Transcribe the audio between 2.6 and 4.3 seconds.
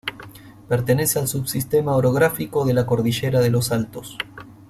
de la Cordillera de los Altos.